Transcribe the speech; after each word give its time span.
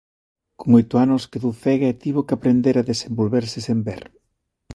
Con 0.59 0.69
oito 0.79 0.95
anos 1.05 1.27
quedou 1.31 1.53
cega 1.63 1.87
e 1.89 1.99
tivo 2.03 2.25
que 2.27 2.33
aprender 2.37 2.75
a 2.77 2.87
desenvolverse 2.91 3.57
sen 3.67 3.79
ver. 3.87 4.03